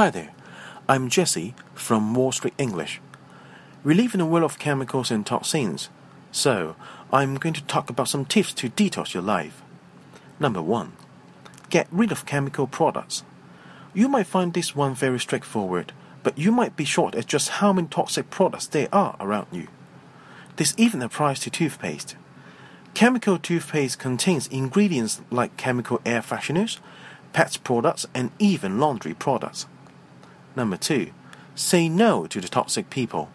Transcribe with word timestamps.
Hi 0.00 0.08
there, 0.08 0.30
I'm 0.88 1.10
Jesse 1.10 1.54
from 1.74 2.14
Wall 2.14 2.32
Street 2.32 2.54
English. 2.56 3.02
We 3.84 3.92
live 3.92 4.14
in 4.14 4.22
a 4.22 4.26
world 4.26 4.44
of 4.44 4.58
chemicals 4.58 5.10
and 5.10 5.26
toxins, 5.26 5.90
so 6.32 6.74
I'm 7.12 7.34
going 7.34 7.52
to 7.52 7.64
talk 7.64 7.90
about 7.90 8.08
some 8.08 8.24
tips 8.24 8.54
to 8.54 8.70
detox 8.70 9.12
your 9.12 9.22
life. 9.22 9.60
Number 10.38 10.62
one, 10.62 10.92
get 11.68 11.86
rid 11.90 12.12
of 12.12 12.24
chemical 12.24 12.66
products. 12.66 13.24
You 13.92 14.08
might 14.08 14.26
find 14.26 14.54
this 14.54 14.74
one 14.74 14.94
very 14.94 15.20
straightforward, 15.20 15.92
but 16.22 16.38
you 16.38 16.50
might 16.50 16.76
be 16.76 16.86
shocked 16.86 17.14
at 17.14 17.26
just 17.26 17.50
how 17.60 17.74
many 17.74 17.88
toxic 17.88 18.30
products 18.30 18.68
there 18.68 18.88
are 18.94 19.16
around 19.20 19.48
you. 19.52 19.68
This 20.56 20.72
even 20.78 21.02
applies 21.02 21.40
to 21.40 21.50
toothpaste. 21.50 22.16
Chemical 22.94 23.38
toothpaste 23.38 23.98
contains 23.98 24.46
ingredients 24.46 25.20
like 25.28 25.58
chemical 25.58 26.00
air 26.06 26.22
fresheners, 26.22 26.78
pet 27.34 27.58
products, 27.64 28.06
and 28.14 28.30
even 28.38 28.80
laundry 28.80 29.12
products. 29.12 29.66
Number 30.56 30.76
two, 30.76 31.10
say 31.54 31.88
no 31.88 32.26
to 32.26 32.40
the 32.40 32.48
toxic 32.48 32.90
people. 32.90 33.28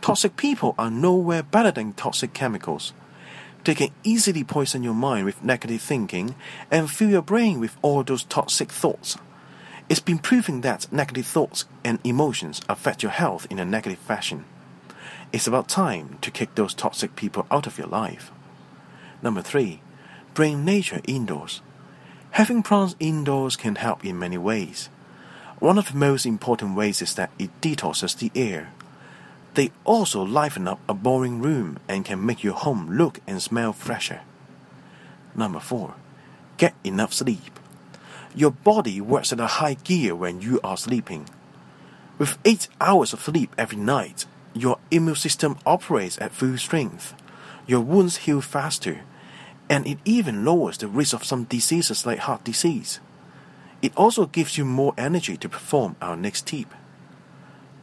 Toxic 0.00 0.36
people 0.36 0.74
are 0.78 0.90
nowhere 0.90 1.42
better 1.42 1.70
than 1.70 1.92
toxic 1.94 2.34
chemicals. 2.34 2.92
They 3.64 3.74
can 3.74 3.90
easily 4.02 4.44
poison 4.44 4.82
your 4.82 4.94
mind 4.94 5.24
with 5.24 5.42
negative 5.42 5.80
thinking 5.80 6.34
and 6.70 6.90
fill 6.90 7.08
your 7.08 7.22
brain 7.22 7.60
with 7.60 7.76
all 7.80 8.02
those 8.02 8.24
toxic 8.24 8.70
thoughts. 8.70 9.16
It's 9.88 10.00
been 10.00 10.18
proven 10.18 10.60
that 10.62 10.90
negative 10.92 11.26
thoughts 11.26 11.64
and 11.82 11.98
emotions 12.04 12.60
affect 12.68 13.02
your 13.02 13.12
health 13.12 13.46
in 13.50 13.58
a 13.58 13.64
negative 13.64 13.98
fashion. 13.98 14.44
It's 15.32 15.46
about 15.46 15.68
time 15.68 16.18
to 16.22 16.30
kick 16.30 16.54
those 16.54 16.74
toxic 16.74 17.16
people 17.16 17.46
out 17.50 17.66
of 17.66 17.78
your 17.78 17.88
life. 17.88 18.30
Number 19.22 19.42
three, 19.42 19.80
bring 20.32 20.64
nature 20.64 21.00
indoors. 21.06 21.60
Having 22.32 22.62
plants 22.62 22.96
indoors 23.00 23.56
can 23.56 23.76
help 23.76 24.04
in 24.04 24.18
many 24.18 24.38
ways. 24.38 24.88
One 25.64 25.78
of 25.78 25.92
the 25.92 25.96
most 25.96 26.26
important 26.26 26.76
ways 26.76 27.00
is 27.00 27.14
that 27.14 27.30
it 27.38 27.48
detoxes 27.62 28.18
the 28.18 28.30
air. 28.34 28.74
They 29.54 29.72
also 29.84 30.22
liven 30.22 30.68
up 30.68 30.78
a 30.86 30.92
boring 30.92 31.40
room 31.40 31.78
and 31.88 32.04
can 32.04 32.26
make 32.26 32.44
your 32.44 32.52
home 32.52 32.98
look 32.98 33.20
and 33.26 33.40
smell 33.40 33.72
fresher. 33.72 34.20
Number 35.34 35.60
four, 35.60 35.94
get 36.58 36.74
enough 36.84 37.14
sleep. 37.14 37.58
Your 38.34 38.50
body 38.50 39.00
works 39.00 39.32
at 39.32 39.40
a 39.40 39.46
high 39.46 39.72
gear 39.72 40.14
when 40.14 40.42
you 40.42 40.60
are 40.62 40.76
sleeping. 40.76 41.30
With 42.18 42.36
eight 42.44 42.68
hours 42.78 43.14
of 43.14 43.22
sleep 43.22 43.54
every 43.56 43.78
night, 43.78 44.26
your 44.52 44.76
immune 44.90 45.16
system 45.16 45.56
operates 45.64 46.20
at 46.20 46.32
full 46.32 46.58
strength. 46.58 47.14
Your 47.66 47.80
wounds 47.80 48.28
heal 48.28 48.42
faster, 48.42 49.00
and 49.70 49.86
it 49.86 49.96
even 50.04 50.44
lowers 50.44 50.76
the 50.76 50.88
risk 50.88 51.14
of 51.14 51.24
some 51.24 51.44
diseases 51.44 52.04
like 52.04 52.18
heart 52.18 52.44
disease. 52.44 53.00
It 53.84 53.94
also 53.98 54.24
gives 54.24 54.56
you 54.56 54.64
more 54.64 54.94
energy 54.96 55.36
to 55.36 55.46
perform 55.46 55.96
our 56.00 56.16
next 56.16 56.46
tip. 56.46 56.72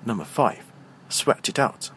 Number 0.03 0.23
5. 0.23 0.66
Sweat 1.09 1.47
it 1.47 1.59
out. 1.59 1.91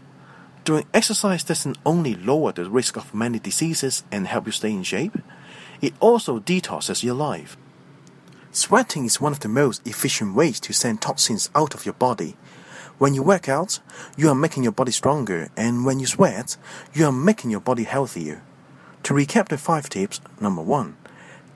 Doing 0.66 0.84
exercise 0.92 1.42
doesn't 1.42 1.78
only 1.86 2.14
lower 2.14 2.52
the 2.52 2.69
risk 2.69 2.98
of 2.98 3.14
many 3.14 3.38
diseases 3.38 4.05
and 4.12 4.27
help 4.27 4.44
you 4.44 4.52
stay 4.52 4.72
in 4.72 4.82
shape, 4.82 5.16
it 5.80 5.94
also 6.00 6.38
detoxes 6.38 7.02
your 7.02 7.14
life. 7.14 7.56
Sweating 8.52 9.06
is 9.06 9.22
one 9.22 9.32
of 9.32 9.41
the 9.41 9.48
most 9.48 9.80
efficient 9.88 10.34
ways 10.34 10.60
to 10.60 10.75
send 10.75 11.00
toxins 11.00 11.48
out 11.55 11.75
of 11.75 11.86
your 11.86 11.94
body. 11.94 12.36
When 12.98 13.14
you 13.14 13.22
work 13.22 13.48
out, 13.48 13.80
you 14.19 14.28
are 14.28 14.34
making 14.34 14.64
your 14.64 14.72
body 14.72 14.92
stronger, 14.92 15.48
and 15.56 15.86
when 15.86 15.98
you 15.98 16.05
sweat, 16.05 16.58
you 16.92 17.06
are 17.06 17.12
making 17.12 17.52
your 17.52 17.60
body 17.60 17.84
healthier. 17.84 18.42
To 19.05 19.14
recap 19.14 19.48
the 19.48 19.56
five 19.56 19.88
tips 19.88 20.20
number 20.42 20.60
one, 20.60 20.98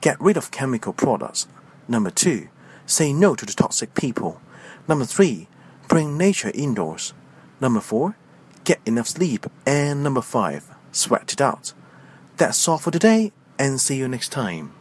get 0.01 0.19
rid 0.19 0.35
of 0.35 0.49
chemical 0.49 0.93
products. 0.93 1.45
Number 1.89 2.11
two, 2.11 2.49
say 2.85 3.11
no 3.11 3.33
to 3.33 3.45
the 3.47 3.53
toxic 3.53 3.95
people. 3.95 4.39
Number 4.87 5.05
three, 5.05 5.47
bring 5.87 6.17
nature 6.17 6.51
indoors. 6.53 7.13
Number 7.59 7.81
four, 7.81 8.15
get 8.63 8.79
enough 8.85 9.07
sleep. 9.07 9.47
And 9.65 10.03
number 10.03 10.21
five, 10.21 10.69
sweat 10.91 11.33
it 11.33 11.41
out. 11.41 11.73
That's 12.37 12.67
all 12.67 12.77
for 12.77 12.91
today, 12.91 13.33
and 13.57 13.81
see 13.81 13.97
you 13.97 14.07
next 14.07 14.29
time. 14.29 14.78